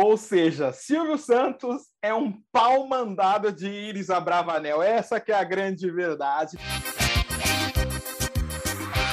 [0.00, 4.80] Ou seja, Silvio Santos é um pau mandado de Iris Abravanel.
[4.80, 6.56] Essa que é a grande verdade.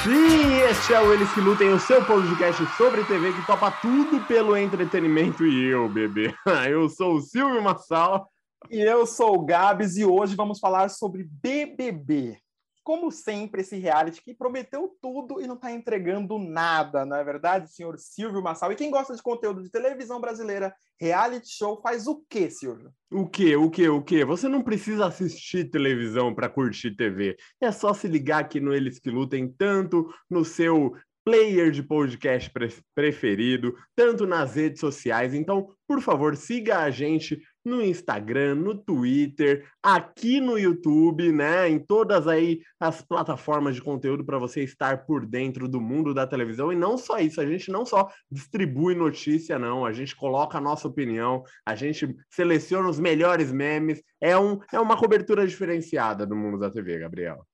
[0.04, 4.24] Sim, este é o Eles que Lutem, o seu podcast sobre TV que topa tudo
[4.28, 6.32] pelo entretenimento e eu, bebê.
[6.70, 8.24] Eu sou o Silvio Massala.
[8.70, 12.38] E eu sou o Gabs e hoje vamos falar sobre BBB
[12.86, 17.74] como sempre, esse reality que prometeu tudo e não está entregando nada, não é verdade,
[17.74, 18.70] senhor Silvio Massal?
[18.70, 22.92] E quem gosta de conteúdo de televisão brasileira, reality show, faz o quê, Silvio?
[23.10, 23.56] O quê?
[23.56, 23.88] O quê?
[23.88, 24.24] O quê?
[24.24, 27.36] Você não precisa assistir televisão para curtir TV.
[27.60, 30.94] É só se ligar aqui no Eles Que Lutem, tanto no seu
[31.24, 32.48] player de podcast
[32.94, 35.34] preferido, tanto nas redes sociais.
[35.34, 41.68] Então, por favor, siga a gente no Instagram, no Twitter, aqui no YouTube, né?
[41.68, 46.26] Em todas aí as plataformas de conteúdo para você estar por dentro do mundo da
[46.26, 46.72] televisão.
[46.72, 50.60] E não só isso, a gente não só distribui notícia, não, a gente coloca a
[50.60, 54.00] nossa opinião, a gente seleciona os melhores memes.
[54.20, 57.44] É, um, é uma cobertura diferenciada do mundo da TV, Gabriel.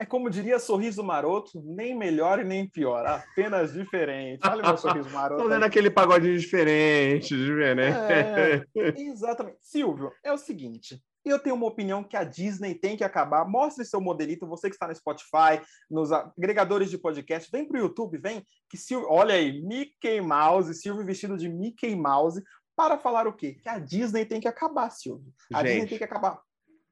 [0.00, 4.46] É como diria Sorriso Maroto, nem melhor e nem pior, apenas diferente.
[4.46, 5.42] Olha o meu sorriso maroto.
[5.42, 7.96] Tô vendo aquele pagode diferente, diferente.
[7.98, 8.64] É,
[8.96, 9.58] exatamente.
[9.60, 11.02] Silvio, é o seguinte.
[11.24, 13.44] Eu tenho uma opinião que a Disney tem que acabar.
[13.44, 17.82] Mostre seu modelito, você que está no Spotify, nos agregadores de podcast, vem para o
[17.82, 18.44] YouTube, vem.
[18.70, 22.40] Que Silvio, olha aí, Mickey Mouse, Silvio vestido de Mickey Mouse,
[22.76, 23.54] para falar o quê?
[23.60, 25.32] Que a Disney tem que acabar, Silvio.
[25.52, 25.72] A Gente.
[25.72, 26.40] Disney tem que acabar.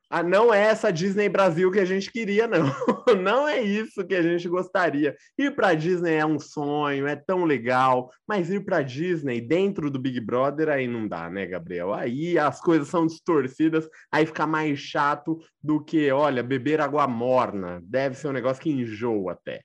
[0.08, 2.64] Ah, não é essa Disney Brasil que a gente queria, não.
[3.22, 5.16] Não é isso que a gente gostaria.
[5.38, 9.98] Ir para Disney é um sonho, é tão legal, mas ir para Disney dentro do
[9.98, 11.94] Big Brother aí não dá, né, Gabriel?
[11.94, 17.80] Aí as coisas são distorcidas, aí fica mais chato do que, olha, beber água morna.
[17.84, 19.62] Deve ser um negócio que enjoa até.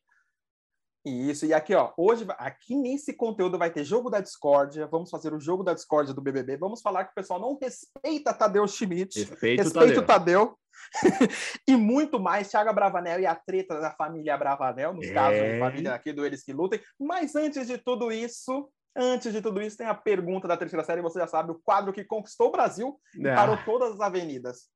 [1.04, 5.34] Isso, e aqui, ó, hoje, aqui nesse conteúdo vai ter jogo da discórdia, vamos fazer
[5.34, 9.20] o jogo da discórdia do BBB, vamos falar que o pessoal não respeita Tadeu Schmidt,
[9.20, 10.56] Respeito respeita o Tadeu,
[11.68, 15.14] e muito mais, Thiago Bravanel e a treta da família Bravanel, nos é...
[15.14, 19.42] casos da família aqui do Eles Que Lutem, mas antes de tudo isso, antes de
[19.42, 22.50] tudo isso, tem a pergunta da terceira série, você já sabe, o quadro que conquistou
[22.50, 23.34] o Brasil e é.
[23.34, 24.70] parou todas as avenidas.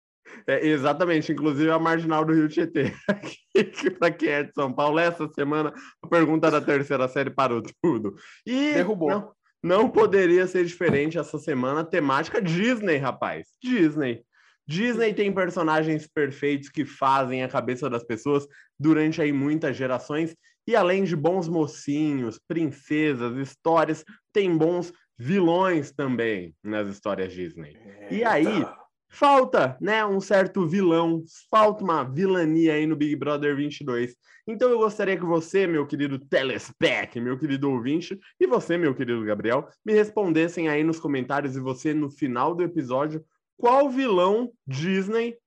[0.47, 2.93] É, exatamente, inclusive a marginal do Rio Tietê.
[3.99, 8.15] Para quem é de São Paulo, essa semana a pergunta da terceira série parou tudo.
[8.45, 9.09] E derrubou.
[9.09, 9.31] Não,
[9.63, 13.47] não poderia ser diferente essa semana, temática Disney, rapaz.
[13.63, 14.23] Disney.
[14.67, 18.47] Disney tem personagens perfeitos que fazem a cabeça das pessoas
[18.79, 20.35] durante aí muitas gerações
[20.67, 24.03] e além de bons mocinhos, princesas, histórias,
[24.33, 27.77] tem bons vilões também nas histórias Disney.
[27.77, 28.13] Eita.
[28.13, 28.65] E aí,
[29.09, 34.15] falta, né, um certo vilão, falta uma vilania aí no Big Brother 22.
[34.47, 39.23] Então eu gostaria que você, meu querido telespec, meu querido ouvinte, e você, meu querido
[39.25, 43.25] Gabriel, me respondessem aí nos comentários e você no final do episódio
[43.57, 45.37] qual vilão Disney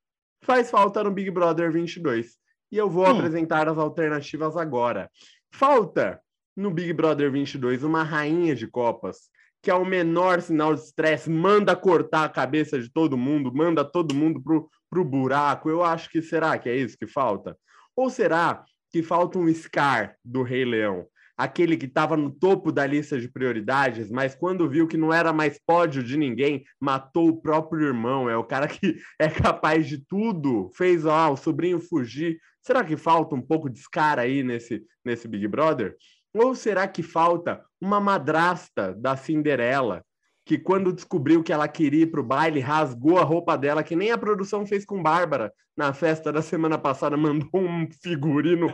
[0.42, 2.36] faz falta no Big Brother 22.
[2.72, 3.10] E eu vou hum.
[3.10, 5.10] apresentar as alternativas agora.
[5.50, 6.20] Falta
[6.56, 9.30] no Big Brother 22 uma rainha de copas
[9.62, 13.84] que é o menor sinal de estresse, manda cortar a cabeça de todo mundo, manda
[13.84, 15.68] todo mundo pro, pro buraco.
[15.68, 17.56] Eu acho que será que é isso que falta?
[17.96, 21.06] Ou será que falta um Scar do Rei Leão?
[21.36, 25.32] Aquele que estava no topo da lista de prioridades, mas quando viu que não era
[25.32, 28.28] mais pódio de ninguém, matou o próprio irmão.
[28.28, 32.38] É o cara que é capaz de tudo, fez ó, o sobrinho fugir.
[32.60, 35.96] Será que falta um pouco de Scar aí nesse, nesse Big Brother?
[36.34, 40.04] Ou será que falta uma madrasta da Cinderela,
[40.44, 43.94] que quando descobriu que ela queria ir para o baile, rasgou a roupa dela, que
[43.94, 48.66] nem a produção fez com Bárbara na festa da semana passada, mandou um figurino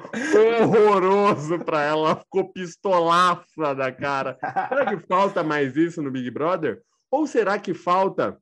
[0.63, 4.39] horroroso para ela, ela ficou pistolaça da cara.
[4.69, 6.81] Será que falta mais isso no Big Brother?
[7.11, 8.39] Ou será que falta,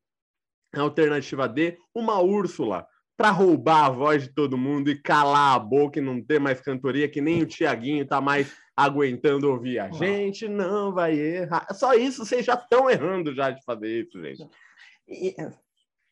[0.75, 2.87] alternativa D, uma Úrsula?
[3.17, 6.61] para roubar a voz de todo mundo e calar a boca e não ter mais
[6.61, 8.53] cantoria, que nem o Tiaguinho tá mais
[8.84, 9.78] aguentando ouvir.
[9.78, 11.66] A gente não vai errar.
[11.72, 14.47] Só isso, vocês já estão errando já de fazer isso, gente.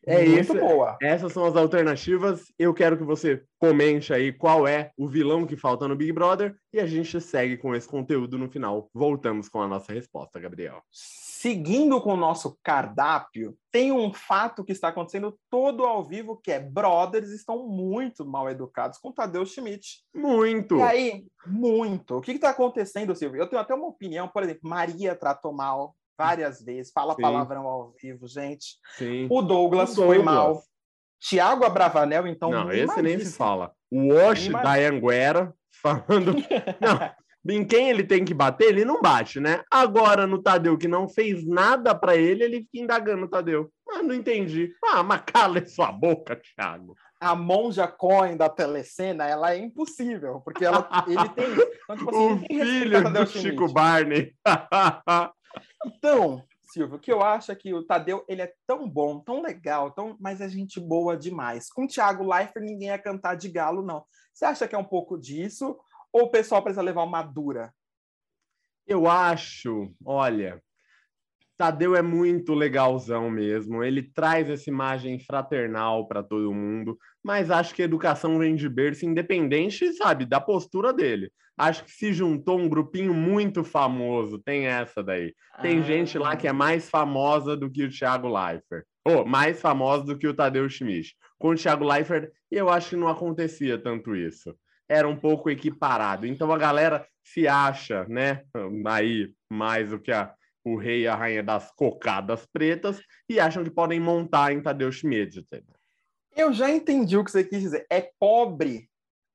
[0.05, 0.53] É isso.
[0.53, 0.97] Boa.
[1.01, 2.51] Essas são as alternativas.
[2.57, 6.55] Eu quero que você comente aí qual é o vilão que falta no Big Brother
[6.73, 8.89] e a gente segue com esse conteúdo no final.
[8.93, 10.81] Voltamos com a nossa resposta, Gabriel.
[11.41, 16.51] Seguindo com o nosso cardápio, tem um fato que está acontecendo todo ao vivo, que
[16.51, 20.03] é brothers estão muito mal educados com Tadeu Schmidt.
[20.13, 20.77] Muito!
[20.77, 22.17] E aí, muito.
[22.17, 23.41] O que está acontecendo, Silvio?
[23.41, 27.23] Eu tenho até uma opinião, por exemplo, Maria tratou mal várias vezes, fala Sim.
[27.23, 28.77] palavrão ao vivo, gente.
[28.95, 29.25] Sim.
[29.27, 30.17] O Douglas, o Douglas.
[30.17, 30.61] foi mal.
[31.19, 32.51] Tiago Abravanel, então.
[32.51, 33.73] Não, esse nem se fala.
[33.89, 36.35] O Wash da Anguera falando.
[36.79, 37.11] Não,
[37.47, 39.63] em quem ele tem que bater, ele não bate, né?
[39.69, 43.71] Agora, no Tadeu, que não fez nada para ele, ele fica indagando o Tadeu.
[43.89, 44.71] Ah, não entendi.
[44.83, 46.95] Ah, mas cala sua boca, Thiago.
[47.19, 51.45] A monja coin da telecena, ela é impossível, porque ela, ele tem...
[51.83, 54.33] Então, tipo assim, o filho do Chico Barney.
[55.85, 59.41] então, Silvio, o que eu acho é que o Tadeu, ele é tão bom, tão
[59.41, 61.69] legal, tão, mas é gente boa demais.
[61.69, 64.03] Com o Thiago Leifert, ninguém ia cantar de galo, não.
[64.33, 65.77] Você acha que é um pouco disso?
[66.13, 67.73] Ou o pessoal precisa levar uma dura?
[68.87, 70.61] Eu acho, olha,
[71.61, 73.83] Tadeu é muito legalzão mesmo.
[73.83, 78.67] Ele traz essa imagem fraternal para todo mundo, mas acho que a educação vem de
[78.67, 81.31] berço, independente, sabe, da postura dele.
[81.55, 85.35] Acho que se juntou um grupinho muito famoso, tem essa daí.
[85.61, 85.83] Tem ah.
[85.83, 88.83] gente lá que é mais famosa do que o Thiago Leifert.
[89.05, 91.15] Ou mais famosa do que o Tadeu Schmidt.
[91.37, 94.55] Com o Thiago Leifert, eu acho que não acontecia tanto isso.
[94.91, 96.27] Era um pouco equiparado.
[96.27, 98.43] Então a galera se acha, né,
[98.85, 103.63] aí mais do que a o rei e a rainha das cocadas pretas e acham
[103.63, 105.43] que podem montar em Tadeu Schmidt.
[106.35, 107.85] Eu já entendi o que você quis dizer.
[107.89, 108.89] É pobre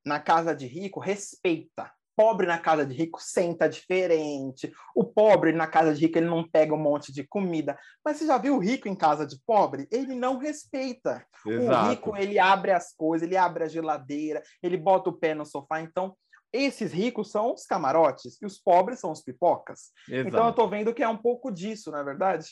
[0.04, 1.92] na casa de rico, respeita.
[2.16, 4.72] Pobre na casa de rico senta diferente.
[4.94, 7.78] O pobre na casa de rico ele não pega um monte de comida.
[8.04, 9.86] Mas você já viu o rico em casa de pobre?
[9.92, 11.24] Ele não respeita.
[11.46, 11.86] Exato.
[11.86, 15.44] O rico ele abre as coisas, ele abre a geladeira, ele bota o pé no
[15.44, 15.80] sofá.
[15.80, 16.16] Então
[16.52, 19.92] esses ricos são os camarotes e os pobres são os pipocas.
[20.08, 20.28] Exato.
[20.28, 22.46] Então eu estou vendo que é um pouco disso, não é verdade?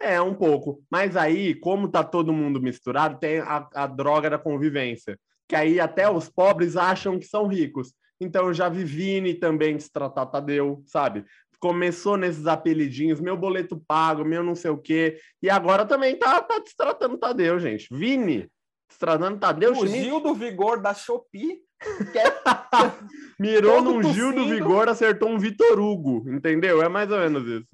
[0.00, 0.82] É, um pouco.
[0.90, 5.18] Mas aí, como tá todo mundo misturado, tem a, a droga da convivência.
[5.48, 7.94] Que aí até os pobres acham que são ricos.
[8.20, 11.24] Então eu já vi Vini também destratar Tadeu, sabe?
[11.60, 15.20] Começou nesses apelidinhos, meu boleto pago, meu não sei o quê.
[15.42, 17.88] E agora também tá, tá destratando Tadeu, gente.
[17.90, 18.48] Vini,
[18.88, 19.74] destratando Tadeu.
[19.74, 21.62] Fugiu do vigor da Shopee
[23.38, 26.82] Mirou num Gil do Vigor, acertou um Vitor Hugo, entendeu?
[26.82, 27.68] É mais ou menos isso.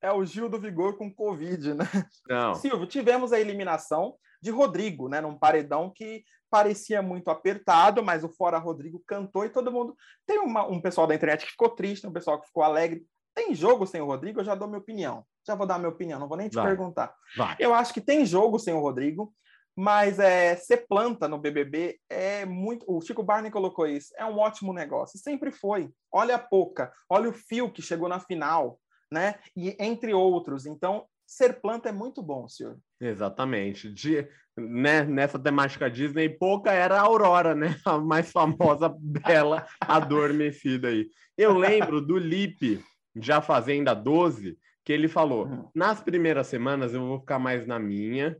[0.00, 1.84] É o Gil do Vigor com Covid, né?
[2.28, 2.54] Não.
[2.54, 5.20] Silvio, tivemos a eliminação de Rodrigo, né?
[5.20, 9.96] Num paredão que parecia muito apertado, mas o Fora Rodrigo cantou e todo mundo.
[10.26, 13.04] Tem uma, um pessoal da internet que ficou triste, um pessoal que ficou alegre.
[13.34, 14.40] Tem jogo sem o Rodrigo?
[14.40, 15.24] Eu já dou minha opinião.
[15.46, 16.66] Já vou dar minha opinião, não vou nem te Vai.
[16.66, 17.14] perguntar.
[17.36, 17.56] Vai.
[17.58, 19.32] Eu acho que tem jogo sem o Rodrigo.
[19.80, 22.84] Mas é, ser planta no BBB é muito.
[22.88, 24.12] O Chico Barney colocou isso.
[24.18, 25.20] É um ótimo negócio.
[25.20, 25.88] Sempre foi.
[26.10, 29.38] Olha a Poca, olha o Fio que chegou na final, né?
[29.56, 30.66] E entre outros.
[30.66, 32.78] Então, ser planta é muito bom, senhor.
[32.98, 33.92] Exatamente.
[33.92, 34.26] De,
[34.56, 37.76] né, nessa temática Disney, Poca era a Aurora, né?
[37.84, 41.06] A mais famosa bela adormecida aí.
[41.36, 42.82] Eu lembro do Lipe,
[43.14, 45.68] já Fazenda 12, que ele falou: uhum.
[45.74, 48.36] nas primeiras semanas eu vou ficar mais na minha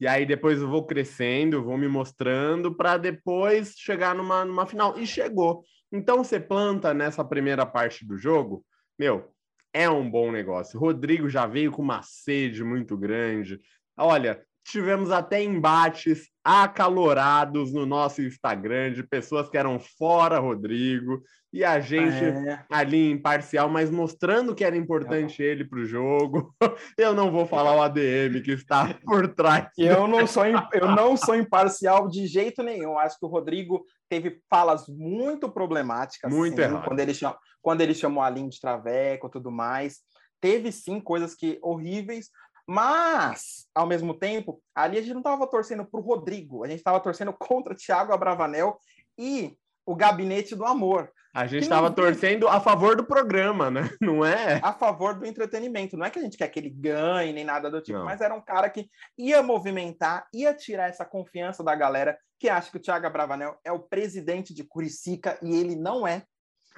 [0.00, 4.98] e aí depois eu vou crescendo, vou me mostrando para depois chegar numa, numa final.
[4.98, 5.62] E chegou.
[5.92, 8.64] Então você planta nessa primeira parte do jogo,
[8.98, 9.31] meu,
[9.72, 10.78] é um bom negócio.
[10.78, 13.60] Rodrigo já veio com uma sede muito grande.
[13.96, 21.22] Olha, tivemos até embates acalorados no nosso Instagram de pessoas que eram fora Rodrigo
[21.52, 22.64] e a gente é.
[22.70, 25.46] ali imparcial, mas mostrando que era importante é.
[25.46, 26.54] ele para o jogo.
[26.96, 29.68] Eu não vou falar o ADM que está por trás.
[29.76, 32.98] Eu não sou eu não sou imparcial de jeito nenhum.
[32.98, 37.94] Acho que o Rodrigo teve falas muito problemáticas muito sim, quando ele chamou, quando ele
[37.94, 40.00] chamou a Aline de traveco e tudo mais.
[40.40, 42.30] Teve sim coisas que horríveis,
[42.72, 46.78] mas, ao mesmo tempo, ali a gente não estava torcendo para o Rodrigo, a gente
[46.78, 48.78] estava torcendo contra Thiago Abravanel
[49.18, 51.12] e o Gabinete do Amor.
[51.34, 53.90] A gente estava torcendo a favor do programa, né?
[54.00, 54.58] Não é?
[54.62, 55.98] A favor do entretenimento.
[55.98, 58.06] Não é que a gente quer que ele ganhe nem nada do tipo, não.
[58.06, 58.88] mas era um cara que
[59.18, 63.70] ia movimentar, ia tirar essa confiança da galera que acha que o Thiago Abravanel é
[63.70, 66.22] o presidente de Curicica e ele não é.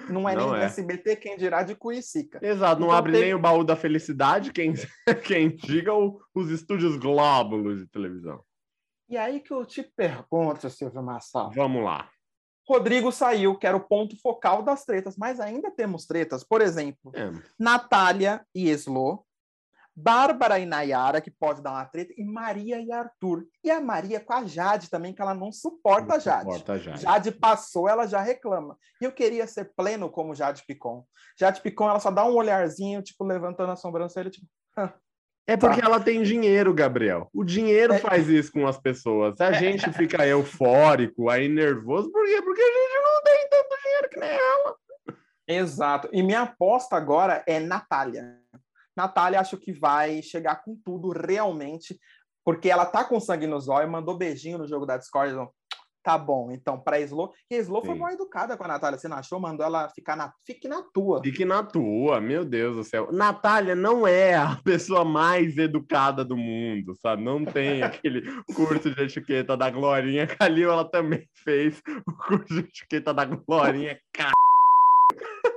[0.09, 0.65] Não é não nem é.
[0.65, 2.39] SBT, quem dirá de Curicica.
[2.41, 3.25] Exato, não então, abre teve...
[3.25, 4.73] nem o baú da felicidade, quem,
[5.25, 8.43] quem diga o, os estúdios glóbulos de televisão.
[9.07, 11.51] E aí que eu te pergunto, Silvio Massal.
[11.51, 12.09] Vamos lá.
[12.67, 16.43] Rodrigo saiu, que era o ponto focal das tretas, mas ainda temos tretas.
[16.43, 17.31] Por exemplo, é.
[17.59, 19.24] Natália e Eslo,
[19.95, 23.45] Bárbara e Nayara, que pode dar uma treta, e Maria e Arthur.
[23.63, 26.51] E a Maria com a Jade também, que ela não suporta não a Jade.
[26.51, 27.01] Suporta a Jade.
[27.01, 28.77] Jade passou, ela já reclama.
[29.01, 31.05] E eu queria ser pleno como Jade Picon.
[31.39, 34.45] Jade Picon, ela só dá um olharzinho, tipo, levantando a sobrancelha, tipo...
[35.47, 35.85] É porque tá.
[35.85, 37.29] ela tem dinheiro, Gabriel.
[37.31, 37.99] O dinheiro é.
[37.99, 39.39] faz isso com as pessoas.
[39.39, 42.41] A gente fica eufórico, aí nervoso, por quê?
[42.41, 44.75] Porque a gente não tem tanto dinheiro que nem ela.
[45.47, 46.09] Exato.
[46.11, 48.39] E minha aposta agora é Natália.
[48.95, 51.99] Natália acho que vai chegar com tudo realmente,
[52.43, 55.35] porque ela tá com sangue nos olhos, mandou beijinho no jogo da Discord,
[56.05, 57.33] Tá bom, então, pra Slo.
[57.49, 58.95] E a Slo foi mal educada com a Natália.
[58.95, 59.39] Você não achou?
[59.39, 60.31] Mandou ela ficar na.
[60.45, 61.19] Fique na tua.
[61.23, 63.11] Fique na tua, meu Deus do céu.
[63.11, 67.23] Natália não é a pessoa mais educada do mundo, sabe?
[67.23, 68.21] Não tem aquele
[68.53, 70.27] curso de etiqueta da Glorinha.
[70.27, 73.99] Calil, ela também fez o curso de etiqueta da Glorinha.
[74.13, 74.31] Car...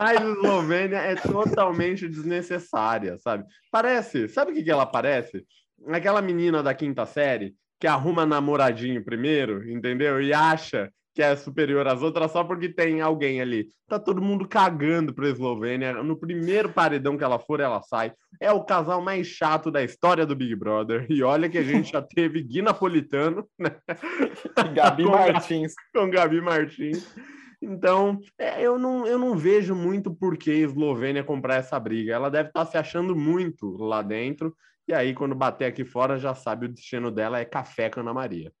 [0.00, 3.44] A Eslovênia é totalmente desnecessária, sabe?
[3.70, 5.44] Parece, sabe o que, que ela parece?
[5.88, 10.22] Aquela menina da quinta série que arruma namoradinho primeiro, entendeu?
[10.22, 13.68] E acha que é superior às outras só porque tem alguém ali.
[13.86, 15.92] Tá todo mundo cagando pra Eslovênia.
[16.02, 18.14] No primeiro paredão que ela for, ela sai.
[18.40, 21.04] É o casal mais chato da história do Big Brother.
[21.10, 23.76] E olha que a gente já teve Gui Napolitano, né?
[24.74, 25.74] Gabi com Martins.
[25.94, 27.14] Com Gabi Martins.
[27.62, 32.14] Então, é, eu, não, eu não vejo muito por que Eslovênia comprar essa briga.
[32.14, 34.56] Ela deve estar tá se achando muito lá dentro.
[34.88, 38.14] E aí, quando bater aqui fora, já sabe o destino dela é café com Ana
[38.14, 38.52] Maria.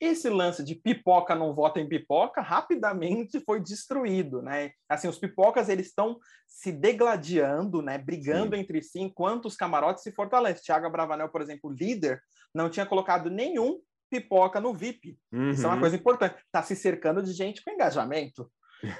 [0.00, 4.72] Esse lance de pipoca não vota em pipoca rapidamente foi destruído, né?
[4.88, 7.96] Assim, os pipocas eles estão se degladiando, né?
[7.96, 8.62] Brigando Sim.
[8.62, 10.62] entre si, enquanto os camarotes se fortalecem.
[10.62, 12.20] Tiago Bravanel, por exemplo, líder,
[12.54, 13.80] não tinha colocado nenhum
[14.20, 15.18] pipoca no VIP.
[15.32, 15.50] Uhum.
[15.50, 15.80] Isso é uma uhum.
[15.80, 16.36] coisa importante.
[16.36, 18.50] Está se cercando de gente com engajamento,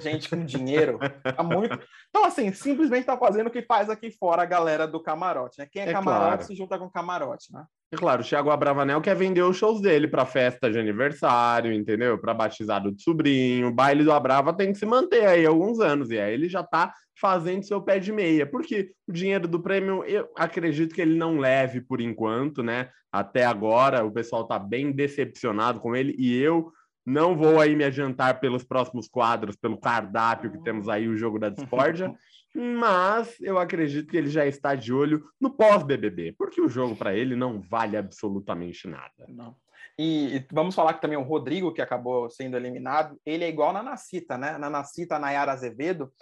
[0.00, 0.98] gente com dinheiro.
[1.22, 1.78] Tá muito...
[2.08, 5.58] Então, assim, simplesmente está fazendo o que faz aqui fora a galera do camarote.
[5.58, 5.68] Né?
[5.70, 6.44] Quem é, é camarote claro.
[6.44, 7.64] se junta com camarote, né?
[7.92, 12.18] É claro, o Thiago Abravanel quer vender os shows dele para festa de aniversário, entendeu?
[12.18, 13.68] Para batizado de sobrinho.
[13.68, 16.10] O baile do Abrava tem que se manter aí alguns anos.
[16.10, 18.46] E aí ele já está fazendo seu pé de meia.
[18.46, 22.88] Porque o dinheiro do prêmio, eu acredito que ele não leve por enquanto, né?
[23.12, 26.16] Até agora, o pessoal está bem decepcionado com ele.
[26.18, 26.72] E eu
[27.04, 31.38] não vou aí me adiantar pelos próximos quadros, pelo cardápio que temos aí, o jogo
[31.38, 32.14] da discórdia.
[32.54, 37.14] mas eu acredito que ele já está de olho no pós-BBB, porque o jogo para
[37.14, 39.26] ele não vale absolutamente nada.
[39.28, 39.56] Não.
[39.98, 43.72] E, e, vamos falar que também o Rodrigo, que acabou sendo eliminado, ele é igual
[43.72, 44.56] na Nacita, né?
[44.56, 46.12] Na Nacita, Nayara Azevedo,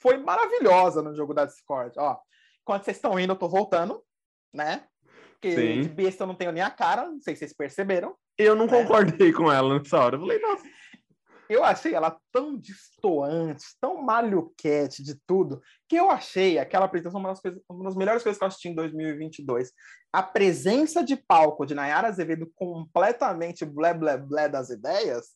[0.00, 1.94] foi maravilhosa no jogo da Discord.
[1.98, 2.18] Ó,
[2.64, 4.02] quando vocês estão indo, eu tô voltando,
[4.52, 4.84] né?
[5.32, 5.80] Porque Sim.
[5.82, 8.16] de besta eu não tenho nem a cara, não sei se vocês perceberam.
[8.38, 8.72] Eu não né?
[8.72, 10.16] concordei com ela nessa hora.
[10.16, 10.64] Eu falei, nossa,
[11.48, 17.28] eu achei ela tão distoante, tão maluquete de tudo, que eu achei aquela apresentação uma
[17.28, 19.70] das, coisas, uma das melhores coisas que eu assisti em 2022.
[20.12, 25.26] A presença de palco de Nayara Azevedo completamente blé, blé, blé das ideias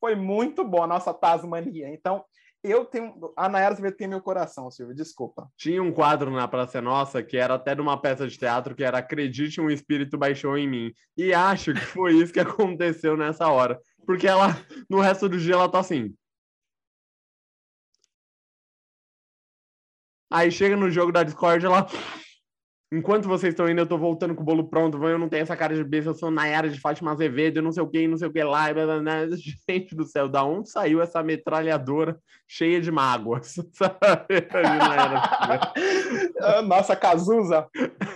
[0.00, 1.88] foi muito bom, a nossa Tasmania.
[1.88, 2.24] Então,
[2.70, 3.32] eu tenho.
[3.36, 5.50] A Nayara Azevedo tem meu coração, Silvio, desculpa.
[5.56, 8.84] Tinha um quadro na Praça Nossa que era até de uma peça de teatro que
[8.84, 10.92] era Acredite, um espírito baixou em mim.
[11.16, 13.80] E acho que foi isso que aconteceu nessa hora.
[14.04, 14.48] Porque ela,
[14.88, 16.14] no resto do dia, ela tá assim.
[20.30, 21.86] Aí chega no jogo da Discord, ela
[22.92, 25.02] Enquanto vocês estão indo, eu tô voltando com o bolo pronto.
[25.04, 27.72] Eu não tenho essa cara de besta, eu sou Nayara de Fátima Azevedo, eu não
[27.72, 28.72] sei o que, não sei o que lá.
[28.72, 29.26] Blá, blá,
[29.68, 32.16] Gente do céu, da onde saiu essa metralhadora
[32.46, 33.56] cheia de mágoas?
[36.66, 37.68] Nossa, Cazuza,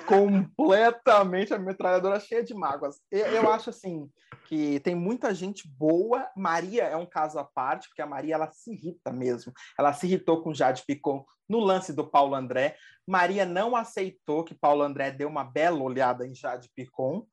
[0.06, 3.00] completamente a metralhadora cheia de mágoas.
[3.10, 4.08] Eu, eu acho assim
[4.46, 6.28] que tem muita gente boa.
[6.36, 9.52] Maria é um caso à parte, porque a Maria ela se irrita mesmo.
[9.76, 12.76] Ela se irritou com Jade Picon no lance do Paulo André.
[13.04, 17.26] Maria não aceitou que Paulo André deu uma bela olhada em Jade Picon.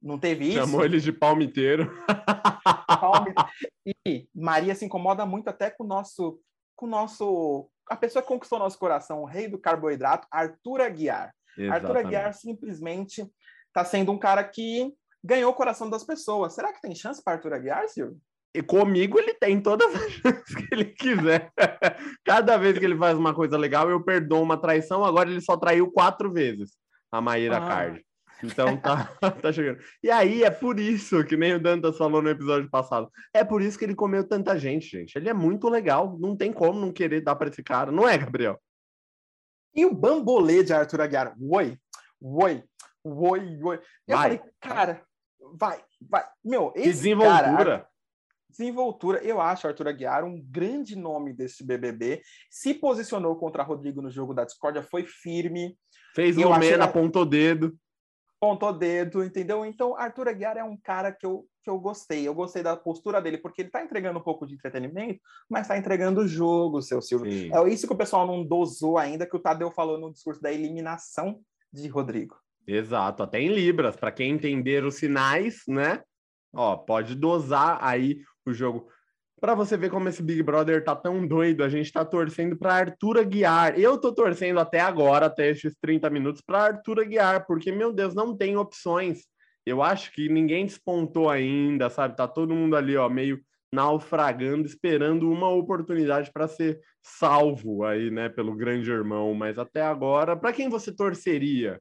[0.00, 0.58] Não teve isso?
[0.58, 1.90] Chamou ele de palmiteiro.
[4.06, 6.40] e Maria se incomoda muito até com o nosso,
[6.76, 11.34] com o nosso, a pessoa que conquistou nosso coração, o rei do carboidrato, Arthur Aguiar.
[11.58, 11.86] Exatamente.
[11.86, 13.28] Arthur Aguiar simplesmente
[13.66, 16.54] está sendo um cara que ganhou o coração das pessoas.
[16.54, 18.20] Será que tem chance para Arthur Aguiar, Silvio?
[18.54, 21.50] E comigo ele tem todas as chances que ele quiser.
[22.24, 25.04] Cada vez que ele faz uma coisa legal, eu perdoo uma traição.
[25.04, 26.70] Agora ele só traiu quatro vezes
[27.10, 27.68] a Maíra ah.
[27.68, 28.06] Card.
[28.42, 29.06] Então tá,
[29.42, 29.80] tá chegando.
[30.02, 33.10] E aí é por isso que nem o Dantas falou no episódio passado.
[33.32, 35.16] É por isso que ele comeu tanta gente, gente.
[35.16, 36.16] Ele é muito legal.
[36.18, 37.90] Não tem como não querer dar para esse cara.
[37.90, 38.60] Não é, Gabriel?
[39.74, 41.34] E o bambolê de Arthur Aguiar?
[41.40, 41.76] Oi,
[42.20, 42.62] oi,
[43.02, 43.80] oi, oi.
[44.06, 44.22] Eu vai.
[44.22, 45.02] falei, cara,
[45.54, 46.24] vai, vai.
[46.44, 47.56] Meu, esse Desenvoltura.
[47.56, 47.88] Cara,
[48.56, 49.18] desenvoltura.
[49.22, 52.22] Eu acho Arthur Aguiar um grande nome desse BBB.
[52.48, 55.76] Se posicionou contra Rodrigo no jogo da discórdia, foi firme.
[56.14, 57.76] Fez o Lumena, apontou dedo.
[58.40, 59.64] Apontou dedo, entendeu?
[59.64, 62.28] Então, Arthur Aguiar é um cara que eu, que eu gostei.
[62.28, 65.18] Eu gostei da postura dele, porque ele está entregando um pouco de entretenimento,
[65.48, 67.32] mas está entregando o jogo, seu Silvio.
[67.32, 67.50] Sim.
[67.52, 70.52] É isso que o pessoal não dosou ainda, que o Tadeu falou no discurso da
[70.52, 71.40] eliminação
[71.72, 72.36] de Rodrigo.
[72.66, 76.02] Exato, até em Libras, para quem entender os sinais, né?
[76.54, 78.20] Ó, pode dosar aí
[78.50, 78.88] o jogo.
[79.40, 82.74] Para você ver como esse Big Brother tá tão doido, a gente tá torcendo para
[82.74, 83.78] Arthur Aguiar.
[83.78, 88.14] Eu tô torcendo até agora, até esses 30 minutos, para Arthur Aguiar, porque, meu Deus,
[88.14, 89.26] não tem opções.
[89.66, 92.16] eu acho que ninguém despontou ainda, sabe?
[92.16, 93.40] Tá todo mundo ali, ó, meio
[93.74, 99.34] naufragando, esperando uma oportunidade para ser salvo aí, né, pelo grande irmão.
[99.34, 101.80] Mas até agora, para quem você torceria,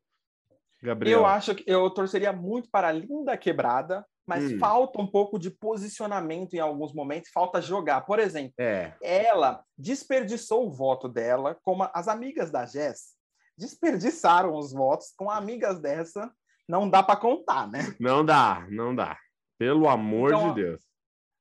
[0.82, 1.20] Gabriel?
[1.20, 4.60] Eu acho que eu torceria muito para a Linda Quebrada, mas hum.
[4.60, 8.02] falta um pouco de posicionamento em alguns momentos, falta jogar.
[8.02, 8.94] Por exemplo, é.
[9.02, 13.14] ela desperdiçou o voto dela, como as amigas da Jess
[13.58, 16.32] desperdiçaram os votos com amigas dessa,
[16.68, 17.96] não dá para contar, né?
[18.00, 19.18] Não dá, não dá.
[19.60, 20.93] Pelo amor então, de Deus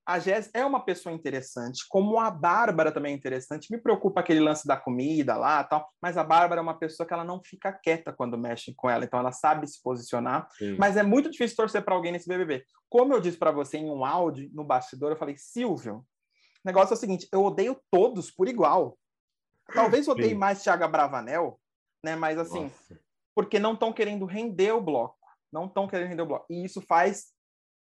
[0.05, 3.71] a Jess é uma pessoa interessante, como a Bárbara também é interessante.
[3.71, 7.15] Me preocupa aquele lance da comida lá, tal, mas a Bárbara é uma pessoa que
[7.15, 10.49] ela não fica quieta quando mexe com ela, então ela sabe se posicionar.
[10.59, 10.77] Sim.
[10.77, 12.65] Mas é muito difícil torcer para alguém nesse BBB.
[12.89, 16.05] Como eu disse para você em um áudio no bastidor, eu falei: "Silvio, o
[16.65, 18.99] negócio é o seguinte, eu odeio todos por igual.
[19.73, 21.61] Talvez eu odeie mais Thiago Bravanel,
[22.05, 23.01] né, mas assim, Nossa.
[23.35, 25.17] porque não estão querendo render o bloco.
[25.53, 26.47] Não estão querendo render o bloco.
[26.51, 27.33] E isso faz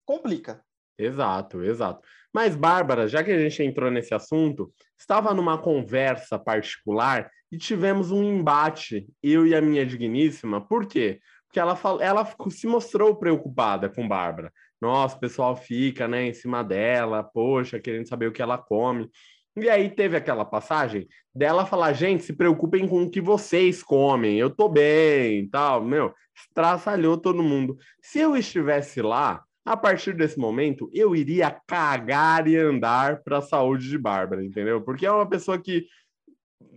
[0.07, 0.65] complica
[0.99, 2.01] Exato, exato.
[2.35, 8.11] Mas, Bárbara, já que a gente entrou nesse assunto, estava numa conversa particular e tivemos
[8.11, 10.61] um embate, eu e a minha digníssima.
[10.61, 11.21] Por quê?
[11.47, 14.53] Porque ela, ela se mostrou preocupada com Bárbara.
[14.81, 19.11] Nossa, o pessoal fica né, em cima dela, poxa, querendo saber o que ela come.
[19.57, 24.39] E aí teve aquela passagem dela falar, gente, se preocupem com o que vocês comem,
[24.39, 27.77] eu tô bem, tal, meu, estraçalhou todo mundo.
[28.01, 33.43] Se eu estivesse lá, a partir desse momento, eu iria cagar e andar para a
[33.43, 34.81] saúde de Bárbara, entendeu?
[34.81, 35.87] Porque é uma pessoa que,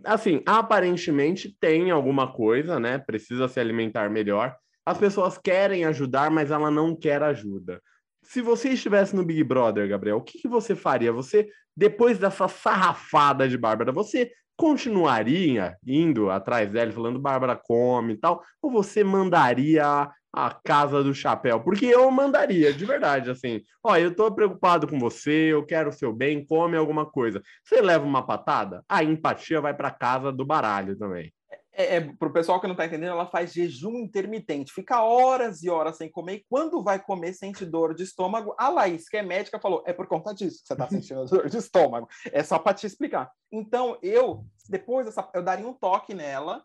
[0.03, 2.97] assim, aparentemente tem alguma coisa, né?
[2.97, 4.53] Precisa se alimentar melhor.
[4.85, 7.81] As pessoas querem ajudar, mas ela não quer ajuda.
[8.23, 11.13] Se você estivesse no Big Brother, Gabriel, o que, que você faria?
[11.13, 18.17] Você, depois dessa sarrafada de Bárbara, você continuaria indo atrás dela, falando Bárbara come e
[18.17, 23.97] tal, ou você mandaria a casa do chapéu, porque eu mandaria, de verdade, assim, ó,
[23.97, 27.41] eu tô preocupado com você, eu quero o seu bem, come alguma coisa.
[27.63, 31.33] Você leva uma patada, a empatia vai para casa do baralho também.
[31.73, 35.69] É, é, pro pessoal que não tá entendendo, ela faz jejum intermitente, fica horas e
[35.69, 38.53] horas sem comer, e quando vai comer, sente dor de estômago.
[38.57, 41.49] A Laís, que é médica, falou: é por conta disso que você tá sentindo dor
[41.49, 42.09] de estômago.
[42.31, 43.31] É só para te explicar.
[43.49, 46.63] Então, eu, depois dessa, eu daria um toque nela.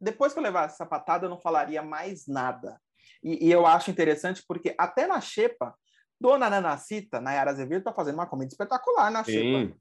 [0.00, 2.80] Depois que eu levasse essa patada, eu não falaria mais nada.
[3.22, 5.74] E, e eu acho interessante porque até na Xepa,
[6.20, 9.76] Dona Nanacita, Nayara Azevedo, está fazendo uma comida espetacular na Xepa.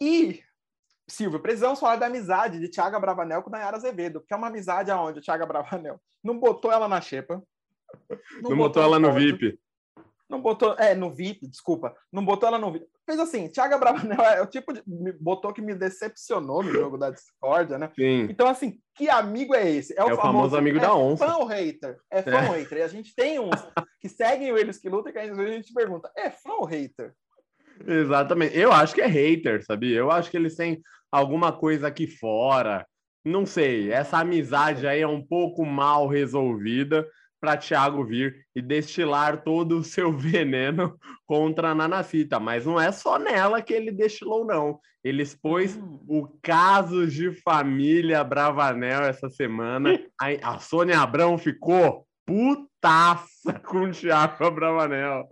[0.00, 0.42] E,
[1.08, 4.90] Silvio, precisamos falar da amizade de Tiago Bravanel com Nayara Azevedo, porque é uma amizade
[4.90, 7.42] aonde o Tiago Bravanel não botou ela na Xepa.
[8.42, 9.58] Não, não botou, botou ela no VIP.
[10.30, 11.92] Não botou, é, no VIP, desculpa.
[12.12, 12.86] Não botou ela no VIP.
[13.04, 14.80] Fez assim, Thiago Bravanel é o tipo de.
[15.20, 17.90] botou que me decepcionou no jogo da Discord, né?
[17.96, 18.28] Sim.
[18.30, 19.92] Então, assim, que amigo é esse?
[19.98, 21.24] É o, é famoso, famoso, amigo é da onça.
[21.24, 21.98] É fã ou hater?
[22.08, 22.48] É fã é.
[22.48, 22.78] ou hater?
[22.78, 23.60] E a gente tem uns
[24.00, 27.12] que seguem eles que lutam e que a gente pergunta: é fã ou hater?
[27.84, 28.56] Exatamente.
[28.56, 29.98] Eu acho que é hater, sabia?
[29.98, 32.86] Eu acho que eles têm alguma coisa aqui fora.
[33.24, 33.90] Não sei.
[33.90, 37.04] Essa amizade aí é um pouco mal resolvida
[37.40, 42.92] para Thiago vir e destilar todo o seu veneno contra a Nanacita, mas não é
[42.92, 44.78] só nela que ele destilou, não.
[45.02, 45.98] Ele expôs hum.
[46.06, 49.98] o caso de família Bravanel essa semana.
[50.20, 55.26] A, a Sônia Abrão ficou putaça com o Thiago Bravanel.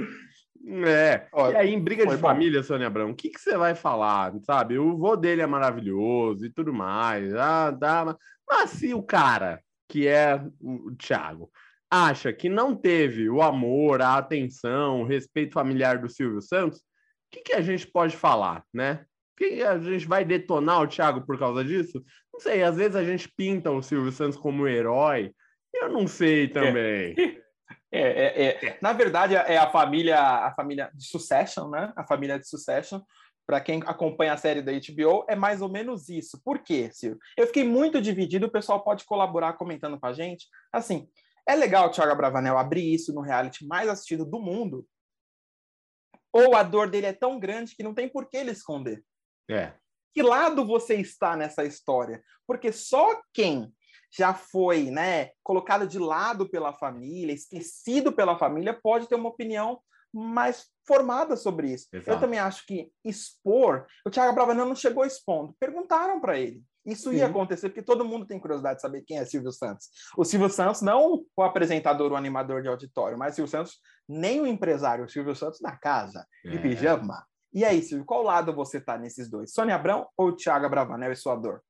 [0.87, 1.27] É.
[1.33, 2.21] Olha, e aí, em briga de bom.
[2.21, 4.35] família, Sônia Abrão, o que, que você vai falar?
[4.43, 4.79] Sabe?
[4.79, 7.35] O vô dele é maravilhoso e tudo mais.
[7.35, 8.17] Ah, dá,
[8.49, 11.51] mas se o cara, que é o Thiago,
[11.91, 16.83] acha que não teve o amor, a atenção, o respeito familiar do Silvio Santos, o
[17.31, 19.05] que, que a gente pode falar, né?
[19.37, 22.03] Que a gente vai detonar o Thiago por causa disso?
[22.33, 25.33] Não sei, às vezes a gente pinta o Silvio Santos como herói,
[25.75, 27.15] eu não sei também.
[27.93, 28.79] É, é, é, é.
[28.81, 31.93] Na verdade, é a família, a família de Succession, né?
[31.97, 33.01] A família de Succession,
[33.47, 36.41] para quem acompanha a série da HBO, é mais ou menos isso.
[36.45, 37.19] Por quê, Silvio?
[37.37, 40.47] Eu fiquei muito dividido, o pessoal pode colaborar comentando com a gente.
[40.73, 41.09] Assim,
[41.49, 44.87] é legal o Thiago Bravanel abrir isso no reality mais assistido do mundo?
[46.31, 49.03] Ou a dor dele é tão grande que não tem por que ele esconder?
[49.51, 49.73] É.
[50.13, 52.23] Que lado você está nessa história?
[52.47, 53.75] Porque só quem
[54.11, 59.81] já foi né, colocado de lado pela família, esquecido pela família, pode ter uma opinião
[60.13, 61.87] mais formada sobre isso.
[61.93, 62.11] Exato.
[62.11, 63.87] Eu também acho que expor.
[64.07, 65.55] O Thiago Bravanel não chegou expondo.
[65.61, 66.63] Perguntaram para ele.
[66.89, 69.91] Isso ia acontecer porque todo mundo tem curiosidade de saber quem é Silvio Santos.
[70.17, 74.47] O Silvio Santos, não o apresentador, o animador de auditório, mas Silvio Santos, nem o
[74.47, 76.59] empresário, o Silvio Santos na casa, de é.
[76.59, 77.23] pijama.
[77.53, 79.53] E aí, Silvio, qual lado você tá nesses dois?
[79.53, 81.61] Sônia Abrão ou Thiago Bravanel e sua dor?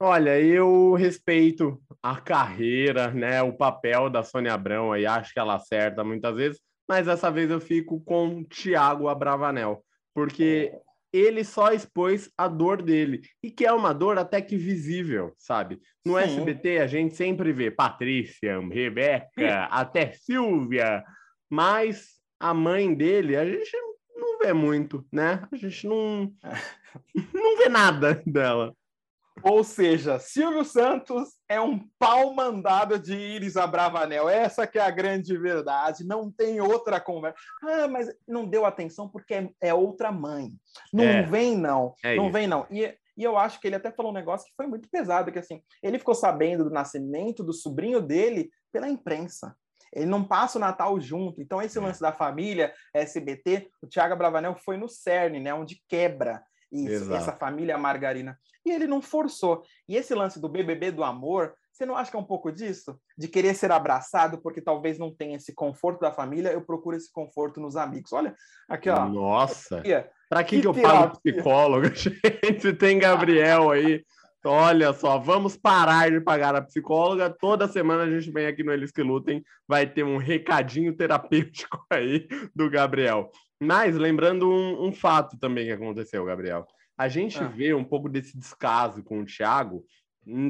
[0.00, 5.56] Olha, eu respeito a carreira, né, o papel da Sônia Abrão aí, acho que ela
[5.56, 10.72] acerta muitas vezes, mas dessa vez eu fico com Tiago Abravanel, porque
[11.12, 15.80] ele só expôs a dor dele, e que é uma dor até que visível, sabe?
[16.04, 16.24] No Sim.
[16.24, 21.04] SBT a gente sempre vê Patrícia, Rebeca, até Silvia,
[21.50, 23.72] mas a mãe dele a gente
[24.16, 25.46] não vê muito, né?
[25.50, 26.32] A gente não,
[27.34, 28.74] não vê nada dela.
[29.42, 34.28] Ou seja, Silvio Santos é um pau mandado de Iris Abravanel.
[34.28, 36.04] Essa que é a grande verdade.
[36.04, 37.38] Não tem outra conversa.
[37.62, 40.50] Ah, mas não deu atenção porque é, é outra mãe.
[40.92, 41.22] Não é.
[41.22, 41.94] vem, não.
[42.02, 42.32] É não isso.
[42.32, 42.66] vem, não.
[42.70, 45.38] E, e eu acho que ele até falou um negócio que foi muito pesado, que
[45.38, 49.56] assim, ele ficou sabendo do nascimento do sobrinho dele pela imprensa.
[49.92, 51.40] Ele não passa o Natal junto.
[51.40, 55.54] Então, esse lance da família, SBT, o Thiago Bravanel foi no cerne, né?
[55.54, 58.38] Onde quebra isso, essa família margarina.
[58.64, 59.62] E ele não forçou.
[59.88, 62.98] E esse lance do BBB do amor, você não acha que é um pouco disso?
[63.16, 67.10] De querer ser abraçado porque talvez não tenha esse conforto da família, eu procuro esse
[67.10, 68.12] conforto nos amigos.
[68.12, 68.34] Olha,
[68.68, 69.08] aqui, ó.
[69.08, 69.82] Nossa!
[70.28, 72.72] Para que, que, que eu pago psicólogo, gente?
[72.74, 74.04] Tem Gabriel aí.
[74.44, 77.28] Olha só, vamos parar de pagar a psicóloga.
[77.28, 81.84] Toda semana a gente vem aqui no Eles que Lutem, vai ter um recadinho terapêutico
[81.90, 83.30] aí do Gabriel.
[83.60, 86.66] Mas lembrando um, um fato também que aconteceu, Gabriel.
[86.96, 87.48] A gente ah.
[87.48, 89.84] vê um pouco desse descaso com o Thiago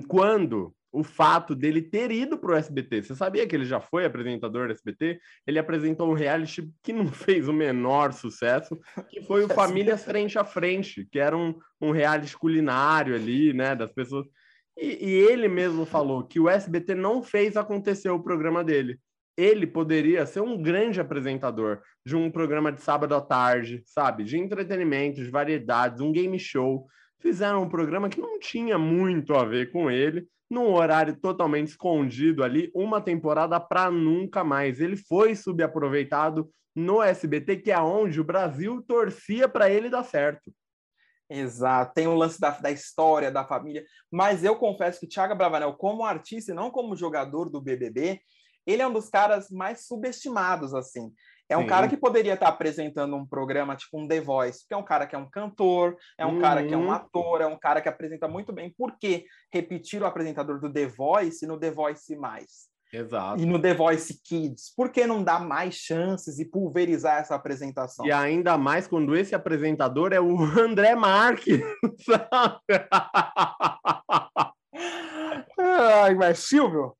[0.07, 3.03] quando o fato dele ter ido para o SBT.
[3.03, 5.21] Você sabia que ele já foi apresentador do SBT?
[5.47, 8.79] Ele apresentou um reality que não fez o menor sucesso,
[9.11, 13.77] que foi o Famílias Frente a Frente, que era um, um reality culinário ali, né,
[13.77, 14.27] das pessoas.
[14.77, 18.99] E, e ele mesmo falou que o SBT não fez acontecer o programa dele
[19.39, 24.25] ele poderia ser um grande apresentador de um programa de sábado à tarde, sabe?
[24.25, 26.89] De entretenimento, de variedades, um game show.
[27.21, 32.43] Fizeram um programa que não tinha muito a ver com ele, num horário totalmente escondido
[32.43, 34.81] ali, uma temporada para nunca mais.
[34.81, 40.53] Ele foi subaproveitado no SBT, que é onde o Brasil torcia para ele dar certo.
[41.31, 45.75] Exato, tem o lance da, da história, da família, mas eu confesso que Thiago Bravanel,
[45.75, 48.19] como artista e não como jogador do BBB,
[48.69, 51.11] ele é um dos caras mais subestimados, assim.
[51.49, 51.69] É um Sim.
[51.69, 55.07] cara que poderia estar apresentando um programa tipo um The Voice, que é um cara
[55.07, 56.41] que é um cantor, é um uhum.
[56.41, 56.93] cara que é um uhum.
[56.93, 58.75] ator, é um cara que apresenta muito bem.
[58.77, 62.69] Por que repetir o apresentador do The Voice no The Voice mais?
[62.93, 63.41] Exato.
[63.41, 64.75] E no The Voice Kids?
[64.75, 68.07] Por que não dar mais chances e pulverizar essa apresentação?
[68.07, 71.59] E ainda mais quando esse apresentador é o André Marques,
[75.59, 76.98] Ai, mas Silvio,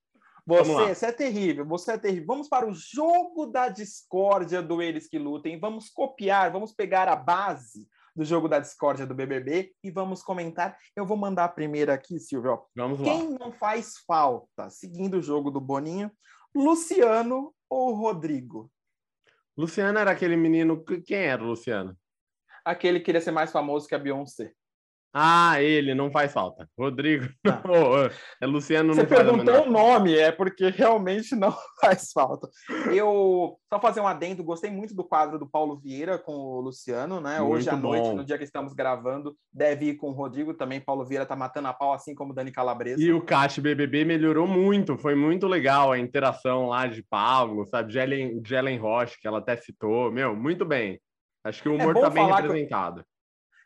[0.49, 2.27] você, você é terrível, você é terrível.
[2.27, 5.61] Vamos para o jogo da discórdia do Eles que Lutem.
[5.61, 10.79] Vamos copiar, vamos pegar a base do jogo da discórdia do BBB e vamos comentar.
[10.97, 12.63] Eu vou mandar a primeira aqui, Silvio.
[12.75, 13.05] Vamos lá.
[13.05, 16.11] Quem não faz falta, seguindo o jogo do Boninho,
[16.55, 18.73] Luciano ou Rodrigo?
[19.55, 20.83] Luciano era aquele menino.
[21.05, 21.95] Quem era o Luciano?
[22.65, 24.55] Aquele que queria ser mais famoso que a Beyoncé.
[25.13, 26.69] Ah, ele não faz falta.
[26.79, 27.29] Rodrigo.
[27.49, 28.11] Ah.
[28.41, 32.49] é Luciano Você perguntou o nome, é porque realmente não faz falta.
[32.93, 37.21] Eu só fazer um adendo, gostei muito do quadro do Paulo Vieira com o Luciano,
[37.21, 37.41] né?
[37.41, 37.89] Muito Hoje à bom.
[37.89, 40.81] noite, no dia que estamos gravando, deve ir com o Rodrigo também.
[40.81, 43.03] Paulo Vieira tá matando a pau, assim como Dani Calabresa.
[43.03, 47.93] E o Caixa BBB melhorou muito, foi muito legal a interação lá de Paulo, sabe?
[47.93, 50.11] Jelen, Jelen Roche, que ela até citou.
[50.13, 51.01] Meu, muito bem.
[51.45, 53.03] Acho que o é humor é tá bem representado.
[53.03, 53.18] Que...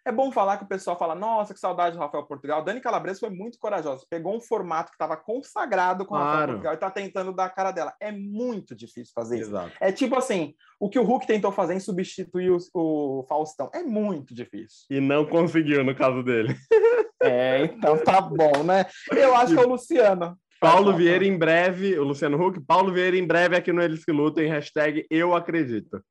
[0.04, 2.64] É bom falar que o pessoal fala, nossa, que saudade do Rafael Portugal.
[2.64, 4.04] Dani Calabresa foi muito corajosa.
[4.10, 7.50] Pegou um formato que estava consagrado com o Rafael Portugal e está tentando dar a
[7.50, 7.94] cara dela.
[8.00, 9.68] É muito difícil fazer Exato.
[9.68, 9.76] isso.
[9.80, 13.70] É tipo assim, o que o Hulk tentou fazer em substituir o, o Faustão.
[13.72, 14.86] É muito difícil.
[14.90, 16.56] E não conseguiu, no caso dele.
[17.24, 18.84] É, então tá bom, né?
[19.12, 20.36] Eu acho que é o Luciano.
[20.60, 24.10] Paulo Vieira em breve, o Luciano Huck, Paulo Vieira em breve aqui no Eles que
[24.10, 26.02] Lutam, hashtag eu acredito.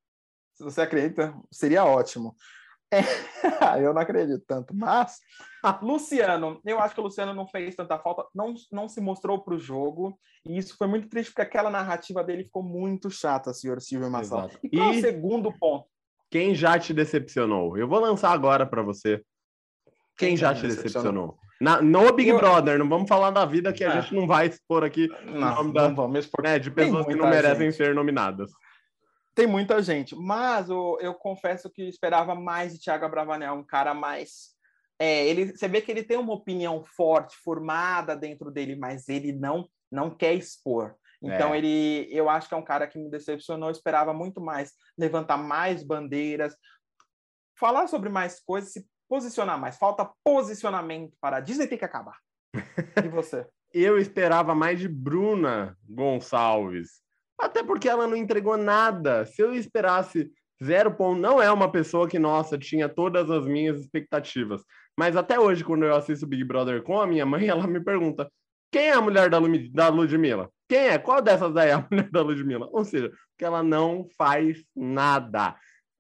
[0.54, 2.34] Se você acredita, seria ótimo.
[2.92, 3.00] É,
[3.86, 5.20] eu não acredito tanto, mas
[5.82, 9.56] Luciano, eu acho que o Luciano não fez tanta falta, não, não se mostrou para
[9.56, 13.80] o jogo, e isso foi muito triste, porque aquela narrativa dele ficou muito chata, senhor
[13.82, 14.50] Silvio Massal.
[14.64, 14.96] E qual e...
[14.96, 15.86] é o segundo ponto?
[16.30, 17.78] Quem já te decepcionou?
[17.78, 19.22] Eu vou lançar agora para você.
[20.18, 21.02] Quem, Quem já te decepcionou?
[21.04, 21.38] decepcionou?
[21.62, 22.38] Na, no Big eu...
[22.38, 24.02] Brother, não vamos falar da vida que a é.
[24.02, 26.44] gente não vai expor aqui não, nome da, não vamos expor.
[26.44, 27.76] Né, de pessoas que não merecem gente.
[27.76, 28.52] ser nominadas.
[29.34, 33.94] Tem muita gente, mas eu, eu confesso que esperava mais de Thiago Bravanel, um cara
[33.94, 34.52] mais.
[35.00, 39.32] É, ele, você vê que ele tem uma opinião forte, formada dentro dele, mas ele
[39.32, 40.96] não não quer expor.
[41.22, 41.58] Então é.
[41.58, 43.70] ele, eu acho que é um cara que me decepcionou.
[43.70, 46.56] Eu esperava muito mais, levantar mais bandeiras,
[47.60, 49.78] falar sobre mais coisas, se posicionar mais.
[49.78, 52.18] Falta posicionamento para a Disney tem que acabar.
[52.56, 53.46] E você?
[53.72, 57.01] eu esperava mais de Bruna Gonçalves.
[57.42, 59.26] Até porque ela não entregou nada.
[59.26, 60.32] Se eu esperasse
[60.64, 64.62] zero ponto, não é uma pessoa que, nossa, tinha todas as minhas expectativas.
[64.98, 68.32] Mas até hoje, quando eu assisto Big Brother com a minha mãe, ela me pergunta:
[68.72, 70.50] quem é a mulher da, Lu, da Ludmilla?
[70.70, 70.98] Quem é?
[70.98, 72.70] Qual dessas daí é a mulher da Ludmilla?
[72.72, 75.56] Ou seja, porque ela não faz nada.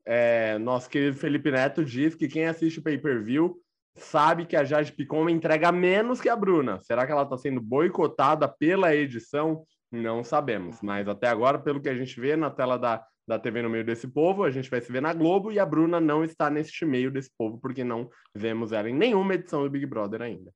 [0.05, 3.59] É, nosso querido Felipe Neto diz que quem assiste o pay-per-view
[3.95, 6.79] sabe que a Jade Picon entrega menos que a Bruna.
[6.81, 9.63] Será que ela está sendo boicotada pela edição?
[9.91, 10.81] Não sabemos.
[10.81, 13.83] Mas até agora, pelo que a gente vê na tela da, da TV no meio
[13.83, 16.85] desse povo, a gente vai se ver na Globo e a Bruna não está neste
[16.85, 20.53] meio desse povo, porque não vemos ela em nenhuma edição do Big Brother ainda.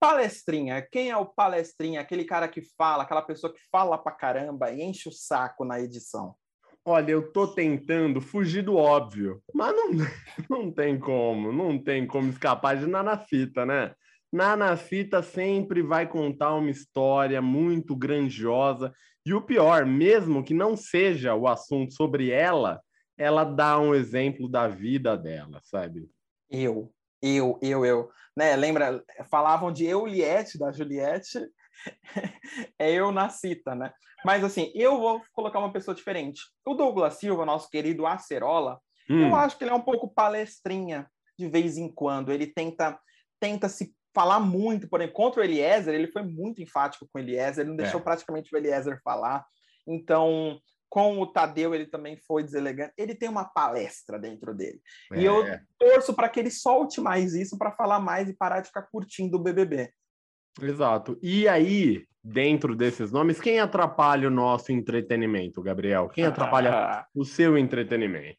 [0.00, 2.00] Palestrinha, quem é o palestrinha?
[2.00, 5.80] Aquele cara que fala, aquela pessoa que fala pra caramba e enche o saco na
[5.80, 6.36] edição.
[6.84, 9.90] Olha, eu tô tentando fugir do óbvio, mas não,
[10.48, 13.94] não tem como, não tem como escapar de Nanafita, né?
[14.32, 18.92] Nanafita sempre vai contar uma história muito grandiosa.
[19.24, 22.80] E o pior, mesmo que não seja o assunto sobre ela,
[23.16, 26.08] ela dá um exemplo da vida dela, sabe?
[26.48, 28.10] Eu, eu, eu, eu.
[28.36, 28.54] Né?
[28.54, 31.38] Lembra, falavam de Euliette, da Juliette,
[32.78, 33.92] é eu na cita, né?
[34.24, 36.40] Mas assim, eu vou colocar uma pessoa diferente.
[36.66, 39.28] O Douglas Silva, nosso querido Acerola, hum.
[39.28, 42.32] eu acho que ele é um pouco palestrinha de vez em quando.
[42.32, 42.98] Ele tenta,
[43.40, 47.22] tenta se falar muito, por exemplo, contra o Eliezer, ele foi muito enfático com o
[47.22, 48.02] Eliezer, ele não deixou é.
[48.02, 49.44] praticamente o Eliezer falar.
[49.86, 52.92] Então, com o Tadeu, ele também foi deselegante.
[52.96, 54.80] Ele tem uma palestra dentro dele.
[55.12, 55.20] É.
[55.20, 55.60] E eu é.
[55.78, 59.36] torço para que ele solte mais isso para falar mais e parar de ficar curtindo
[59.36, 59.92] o BBB.
[60.60, 61.18] Exato.
[61.22, 66.08] E aí, dentro desses nomes, quem atrapalha o nosso entretenimento, Gabriel?
[66.08, 68.38] Quem atrapalha o seu entretenimento?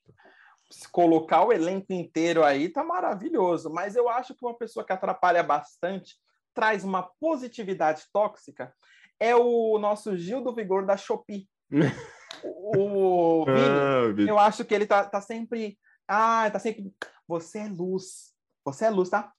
[0.72, 4.94] Se colocar o elenco inteiro aí tá maravilhoso, mas eu acho que uma pessoa que
[4.94, 6.16] atrapalha bastante,
[6.54, 8.74] traz uma positividade tóxica,
[9.20, 11.50] é o nosso Gil do Vigor da Shopee.
[12.44, 15.78] o Vini, ah, eu acho que ele tá, tá sempre.
[16.08, 16.94] Ah, tá sempre.
[17.28, 18.34] Você é luz.
[18.64, 19.32] Você é luz, tá?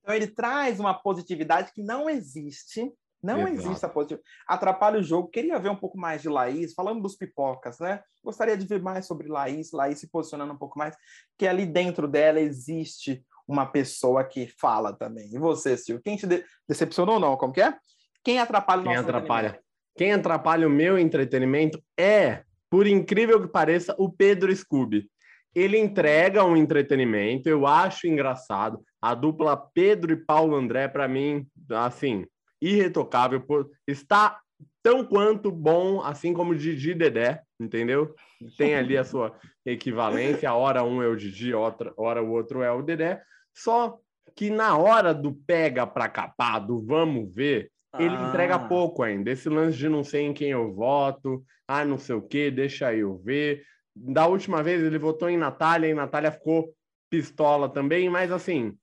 [0.00, 3.54] Então ele traz uma positividade que não existe não Exato.
[3.54, 4.28] existe a positividade.
[4.46, 5.28] Atrapalha o jogo.
[5.28, 8.00] Queria ver um pouco mais de Laís, falando dos pipocas, né?
[8.22, 10.94] Gostaria de ver mais sobre Laís, Laís se posicionando um pouco mais,
[11.36, 15.34] que ali dentro dela existe uma pessoa que fala também.
[15.34, 16.02] E você, Silvio?
[16.02, 17.36] Quem te de decepcionou ou não?
[17.36, 17.74] Como que é?
[18.22, 19.60] Quem atrapalha o Quem atrapalha?
[19.96, 25.10] Quem atrapalha o meu entretenimento é, por incrível que pareça, o Pedro Scooby.
[25.54, 28.80] Ele entrega um entretenimento, eu acho engraçado.
[29.00, 32.26] A dupla Pedro e Paulo André, para mim, assim,
[32.60, 34.40] irretocável, por, está
[34.82, 38.14] tão quanto bom, assim como o Didi Dedé, entendeu?
[38.56, 42.62] Tem ali a sua equivalência, a hora um é o Didi, outra hora o outro
[42.62, 43.22] é o Dedé,
[43.54, 43.98] só
[44.34, 48.28] que na hora do pega para capar, do vamos ver, ele ah.
[48.28, 49.30] entrega pouco ainda.
[49.30, 52.94] Esse lance de não sei em quem eu voto, ah, não sei o que, deixa
[52.94, 53.62] eu ver.
[53.94, 56.72] Da última vez ele votou em Natália e Natália ficou
[57.10, 58.76] pistola também, mas assim,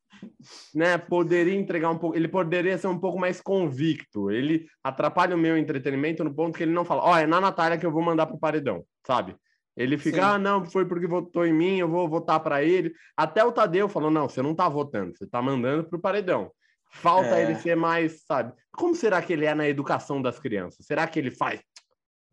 [0.73, 4.31] né, poderia entregar um pouco, ele poderia ser um pouco mais convicto.
[4.31, 7.41] Ele atrapalha o meu entretenimento no ponto que ele não fala, ó, oh, é na
[7.41, 9.35] Natália que eu vou mandar pro paredão, sabe?
[9.75, 10.23] Ele fica, Sim.
[10.23, 12.93] ah, não, foi porque votou em mim, eu vou votar para ele.
[13.15, 16.51] Até o Tadeu falou, não, você não tá votando, você tá mandando pro paredão.
[16.89, 17.43] Falta é.
[17.43, 18.53] ele ser mais, sabe?
[18.71, 20.85] Como será que ele é na educação das crianças?
[20.85, 21.59] Será que ele faz?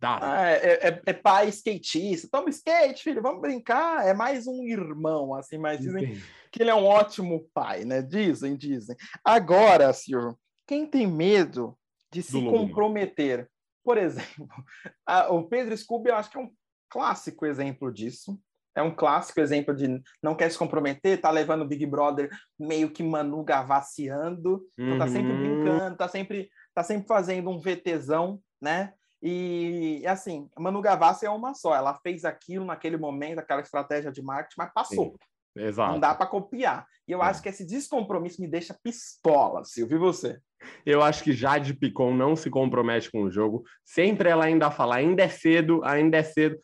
[0.00, 2.28] Ah, é, é, é, pai skatista.
[2.30, 4.06] Toma skate, filho, vamos brincar.
[4.06, 6.24] É mais um irmão, assim, mas dizem Entendi.
[6.52, 8.02] Que ele é um ótimo pai, né?
[8.02, 8.94] Dizem, dizem.
[9.24, 10.36] Agora, senhor,
[10.66, 11.76] quem tem medo
[12.12, 13.50] de se comprometer?
[13.82, 14.46] Por exemplo,
[15.06, 16.50] a, o Pedro Scooby, eu acho que é um
[16.90, 18.38] clássico exemplo disso.
[18.74, 22.90] É um clássico exemplo de não quer se comprometer, tá levando o Big Brother meio
[22.90, 25.62] que Manu gavaciando, então tá sempre uhum.
[25.62, 28.94] brincando, tá sempre, tá sempre fazendo um VTzão, né?
[29.22, 31.76] E, assim, Manu Gavassi é uma só.
[31.76, 35.10] Ela fez aquilo naquele momento, aquela estratégia de marketing, mas passou.
[35.10, 35.16] Sim,
[35.56, 35.92] exato.
[35.92, 36.86] Não dá para copiar.
[37.06, 37.26] E eu é.
[37.26, 39.96] acho que esse descompromisso me deixa pistola, Silvio.
[39.96, 40.38] E você?
[40.86, 43.64] Eu acho que Jade Picon não se compromete com o jogo.
[43.84, 46.58] Sempre ela ainda fala, ainda é cedo, ainda é cedo.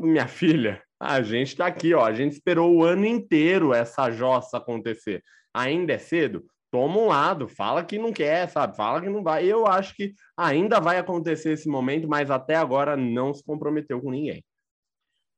[0.00, 2.04] Minha filha, a gente está aqui, ó.
[2.04, 5.22] A gente esperou o ano inteiro essa jossa acontecer.
[5.54, 6.44] Ainda é cedo?
[6.72, 8.74] toma um lado, fala que não quer, sabe?
[8.74, 9.44] Fala que não vai.
[9.44, 14.10] Eu acho que ainda vai acontecer esse momento, mas até agora não se comprometeu com
[14.10, 14.42] ninguém.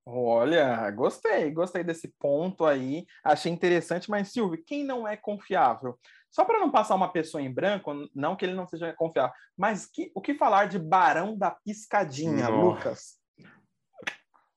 [0.06, 3.06] Olha, gostei, gostei desse ponto aí.
[3.22, 5.98] Achei interessante, mas Silvio, quem não é confiável?
[6.30, 9.86] Só para não passar uma pessoa em branco, não que ele não seja confiável, mas
[9.86, 12.52] que, o que falar de Barão da Piscadinha, Nossa.
[12.52, 13.24] Lucas?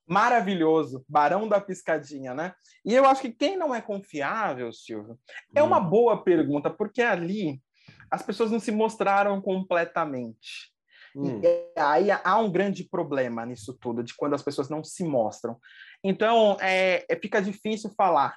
[0.08, 2.54] maravilhoso, Barão da Piscadinha, né?
[2.84, 5.18] E eu acho que quem não é confiável, Silvio,
[5.54, 5.90] é uma hum.
[5.90, 7.62] boa pergunta, porque ali
[8.10, 10.72] as pessoas não se mostraram completamente.
[11.18, 11.40] Hum.
[11.42, 15.58] E aí há um grande problema nisso tudo, de quando as pessoas não se mostram.
[16.02, 18.36] Então, é, é fica difícil falar,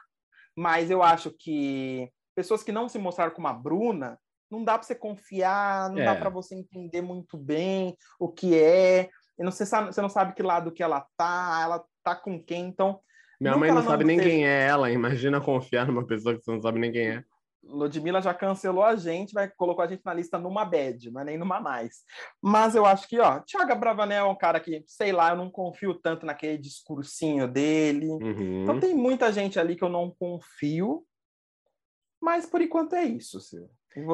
[0.57, 4.17] mas eu acho que pessoas que não se mostraram como a Bruna,
[4.49, 6.05] não dá para você confiar, não é.
[6.05, 9.09] dá para você entender muito bem o que é.
[9.39, 12.43] E não, você, sabe, você não sabe que lado que ela tá, ela tá com
[12.43, 12.99] quem, então.
[13.39, 16.61] Minha mãe não sabe nem quem é ela, imagina confiar numa pessoa que você não
[16.61, 17.23] sabe nem quem é.
[17.63, 21.25] Ludmilla já cancelou a gente, vai colocou a gente na lista numa bad, não é
[21.25, 22.03] nem numa mais.
[22.41, 25.49] Mas eu acho que, ó, Thiago Bravanel é um cara que, sei lá, eu não
[25.49, 28.07] confio tanto naquele discursinho dele.
[28.07, 28.63] Uhum.
[28.63, 31.05] Então tem muita gente ali que eu não confio.
[32.21, 33.69] Mas por enquanto é isso, Silvio.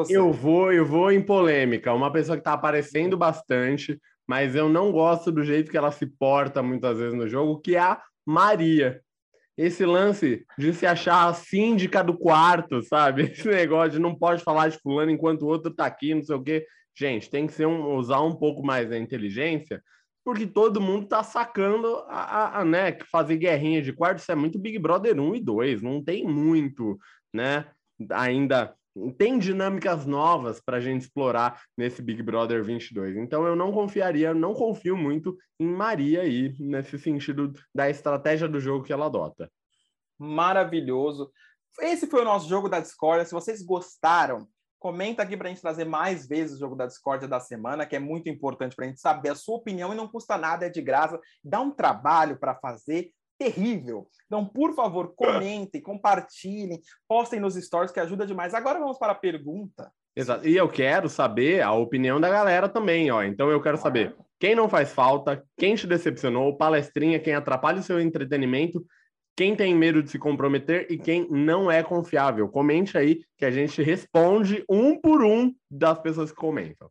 [0.10, 1.94] Eu vou, eu vou em polêmica.
[1.94, 6.06] Uma pessoa que está aparecendo bastante, mas eu não gosto do jeito que ela se
[6.06, 9.02] porta muitas vezes no jogo, que é a Maria
[9.58, 13.24] esse lance de se achar a síndica do quarto, sabe?
[13.34, 16.36] Esse negócio de não pode falar de fulano enquanto o outro tá aqui, não sei
[16.36, 16.66] o quê.
[16.96, 19.82] Gente, tem que ser um, usar um pouco mais da inteligência,
[20.24, 24.32] porque todo mundo tá sacando a, a, a né, que fazer guerrinha de quarto, isso
[24.32, 26.98] é muito Big Brother 1 e 2, não tem muito,
[27.34, 27.66] né?
[28.12, 28.76] Ainda
[29.18, 33.18] tem dinâmicas novas para a gente explorar nesse Big Brother 22.
[33.18, 38.60] Então eu não confiaria, não confio muito em Maria aí, nesse sentido da estratégia do
[38.60, 39.52] jogo que ela adota.
[40.18, 41.32] Maravilhoso.
[41.80, 43.26] Esse foi o nosso jogo da Discord.
[43.26, 44.48] Se vocês gostaram,
[44.80, 47.96] comenta aqui para a gente trazer mais vezes o jogo da Discord da semana, que
[47.96, 50.70] é muito importante para a gente saber a sua opinião e não custa nada, é
[50.70, 54.08] de graça, dá um trabalho para fazer, terrível.
[54.26, 58.54] Então, por favor, comentem, compartilhem, postem nos stories que ajuda demais.
[58.54, 59.92] Agora vamos para a pergunta.
[60.16, 60.48] Exato.
[60.48, 63.22] E eu quero saber a opinião da galera também, ó.
[63.22, 67.84] Então eu quero saber quem não faz falta, quem te decepcionou, palestrinha, quem atrapalha o
[67.84, 68.84] seu entretenimento,
[69.36, 72.50] quem tem medo de se comprometer e quem não é confiável.
[72.50, 76.90] Comente aí que a gente responde um por um das pessoas que comentam.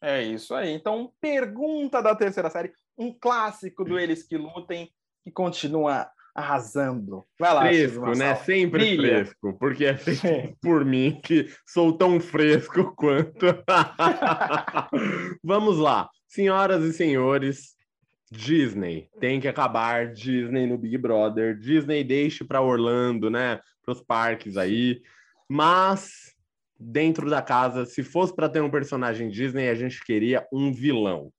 [0.00, 0.70] É isso aí.
[0.72, 4.88] Então, pergunta da terceira série, um clássico do Eles que Lutem
[5.24, 7.24] que continua arrasando.
[7.38, 8.34] Vai lá, fresco, né?
[8.36, 9.24] Sempre Brilha.
[9.24, 10.56] fresco, porque é feito Sim.
[10.60, 13.46] por mim que sou tão fresco quanto.
[15.42, 17.74] Vamos lá, senhoras e senhores.
[18.30, 21.56] Disney tem que acabar Disney no Big Brother.
[21.56, 23.60] Disney deixe para Orlando, né?
[23.84, 25.00] Para os parques aí.
[25.48, 26.34] Mas
[26.78, 31.30] dentro da casa, se fosse para ter um personagem Disney, a gente queria um vilão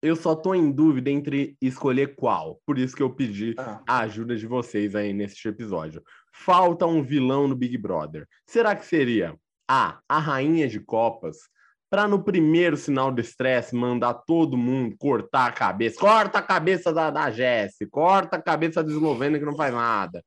[0.00, 2.60] eu só tô em dúvida entre escolher qual.
[2.64, 3.82] Por isso que eu pedi ah.
[3.86, 6.02] a ajuda de vocês aí neste episódio.
[6.32, 8.26] Falta um vilão no Big Brother.
[8.46, 9.34] Será que seria
[9.68, 11.36] A, a rainha de copas,
[11.90, 15.98] para no primeiro sinal de estresse mandar todo mundo cortar a cabeça.
[15.98, 20.22] Corta a cabeça da, da Jesse, corta a cabeça do Eslovênia que não faz nada.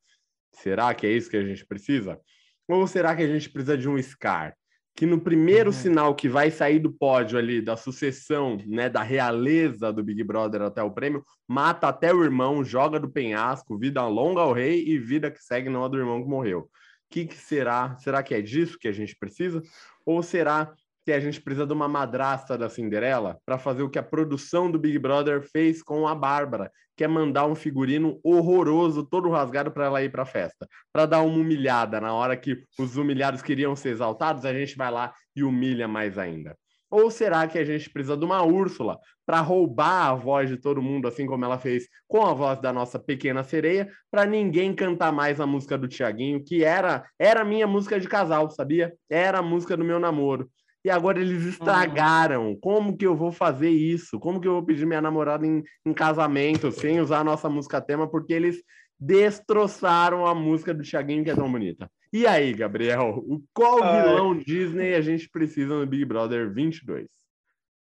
[0.54, 2.20] Será que é isso que a gente precisa?
[2.68, 4.56] Ou será que a gente precisa de um Scar?
[4.96, 5.76] Que no primeiro uhum.
[5.76, 10.62] sinal que vai sair do pódio ali, da sucessão, né, da realeza do Big Brother
[10.62, 14.98] até o prêmio, mata até o irmão, joga do penhasco, vida longa ao rei e
[14.98, 16.60] vida que segue não a do irmão que morreu.
[16.62, 16.68] O
[17.10, 17.96] que, que será?
[17.98, 19.62] Será que é disso que a gente precisa?
[20.06, 20.74] Ou será
[21.06, 24.70] que a gente precisa de uma madrasta da Cinderela para fazer o que a produção
[24.70, 29.72] do Big Brother fez com a Bárbara, que é mandar um figurino horroroso, todo rasgado
[29.72, 33.42] para ela ir para a festa, para dar uma humilhada na hora que os humilhados
[33.42, 36.56] queriam ser exaltados, a gente vai lá e humilha mais ainda.
[36.92, 40.82] Ou será que a gente precisa de uma Úrsula para roubar a voz de todo
[40.82, 45.14] mundo, assim como ela fez com a voz da nossa pequena sereia, para ninguém cantar
[45.14, 48.94] mais a música do Tiaguinho, que era era minha música de casal, sabia?
[49.10, 50.52] Era a música do meu namoro
[50.84, 52.56] e agora eles estragaram.
[52.60, 54.20] Como que eu vou fazer isso?
[54.20, 57.82] Como que eu vou pedir minha namorada em, em casamento sem usar a nossa música
[57.82, 58.08] tema?
[58.08, 58.64] Porque eles
[59.00, 61.90] destroçaram a música do Thiaguinho, que é tão bonita.
[62.14, 64.04] E aí, Gabriel, qual Ai.
[64.04, 67.08] vilão Disney a gente precisa no Big Brother 22?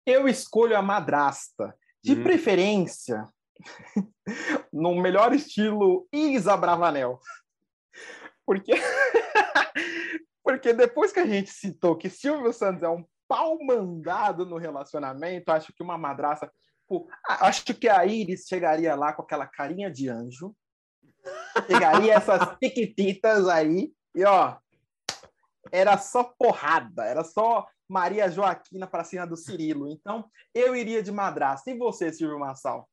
[0.05, 1.75] Eu escolho a madrasta.
[2.03, 2.23] De hum.
[2.23, 3.27] preferência,
[4.73, 7.19] no melhor estilo Isa Bravanel.
[8.43, 8.71] Porque
[10.43, 15.51] Porque depois que a gente citou que Silvio Santos é um pau mandado no relacionamento,
[15.51, 16.51] acho que uma madraça.
[16.87, 20.53] Pô, acho que a Iris chegaria lá com aquela carinha de anjo,
[21.67, 24.57] pegaria essas piquititas aí e, ó,
[25.71, 29.89] era só porrada, era só Maria Joaquina para cima do Cirilo.
[29.89, 31.71] Então, eu iria de madrasta.
[31.71, 32.89] E você, Silvio Massal?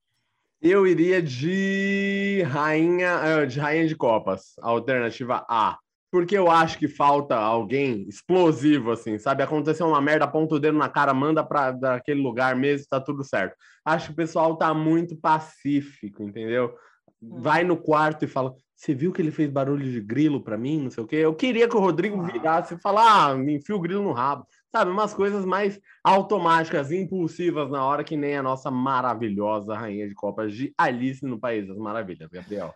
[0.60, 5.78] Eu iria de rainha, eh, de rainha de copas, alternativa A
[6.10, 9.42] porque eu acho que falta alguém explosivo, assim, sabe?
[9.42, 13.24] Aconteceu uma merda, aponta o dedo na cara, manda para aquele lugar mesmo, tá tudo
[13.24, 13.54] certo.
[13.84, 16.74] Acho que o pessoal tá muito pacífico, entendeu?
[17.20, 20.82] vai no quarto e fala: Você viu que ele fez barulho de grilo para mim?
[20.82, 21.16] Não sei o quê.
[21.16, 24.46] Eu queria que o Rodrigo virasse e falasse: Ah, me enfia o grilo no rabo.
[24.70, 30.14] Sabe, umas coisas mais automáticas, impulsivas na hora, que nem a nossa maravilhosa rainha de
[30.14, 32.74] Copas de Alice no País das Maravilhas, Gabriel.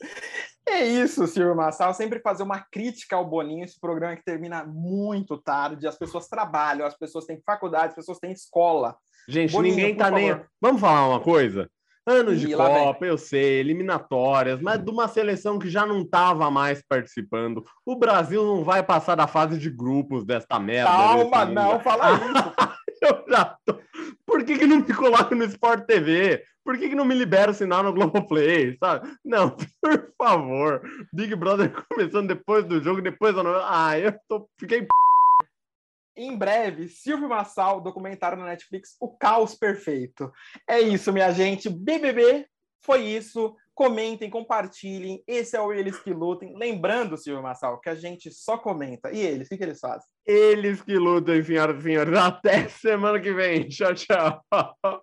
[0.68, 1.92] É isso, Silvio Massal.
[1.92, 6.86] Sempre fazer uma crítica ao Boninho, esse programa que termina muito tarde, as pessoas trabalham,
[6.86, 8.96] as pessoas têm faculdade, as pessoas têm escola.
[9.28, 10.40] Gente, Boninho, ninguém tá nem.
[10.60, 11.68] Vamos falar uma coisa?
[12.04, 16.82] Anos de Copa, eu sei, eliminatórias, mas de uma seleção que já não estava mais
[16.82, 17.64] participando.
[17.86, 20.90] O Brasil não vai passar da fase de grupos desta merda.
[20.90, 22.22] Calma, não, fala isso.
[23.02, 23.78] eu já tô...
[24.26, 26.42] Por que, que não me coloca no Sport TV?
[26.64, 29.10] Por que, que não me libera o sinal no Globoplay, sabe?
[29.24, 30.82] Não, por favor.
[31.12, 33.66] Big Brother começando depois do jogo, depois da novela.
[33.68, 34.48] Ah, eu tô...
[34.58, 34.86] fiquei
[36.16, 40.30] em breve, Silvio Massal, documentário na Netflix, O Caos Perfeito.
[40.68, 41.70] É isso, minha gente.
[41.70, 42.46] BBB
[42.84, 43.56] foi isso.
[43.74, 45.24] Comentem, compartilhem.
[45.26, 46.54] Esse é o Eles que Lutem.
[46.58, 49.10] Lembrando, Silvio Massal, que a gente só comenta.
[49.10, 50.06] E eles, o que, que eles fazem?
[50.26, 52.18] Eles que lutem, senhoras e senhores.
[52.18, 53.66] Até semana que vem.
[53.68, 54.44] Tchau, tchau.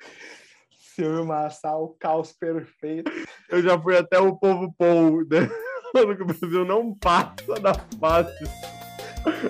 [0.99, 3.09] Silvio Massal, Caos Perfeito.
[3.49, 5.49] Eu já fui até o povo Paul, né?
[5.95, 8.33] que o Brasil não passa da fase.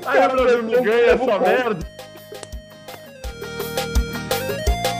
[0.05, 1.87] Aí o Brasil me ganha essa merda.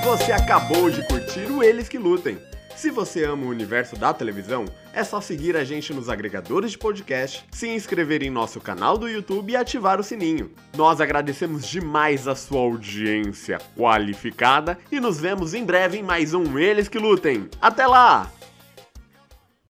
[0.04, 2.40] Você acabou de curtir o Eles que Lutem.
[2.80, 4.64] Se você ama o universo da televisão,
[4.94, 9.10] é só seguir a gente nos agregadores de podcast, se inscrever em nosso canal do
[9.10, 10.50] YouTube e ativar o sininho.
[10.78, 16.58] Nós agradecemos demais a sua audiência qualificada e nos vemos em breve em mais um
[16.58, 17.50] Eles que Lutem.
[17.62, 18.32] Até lá!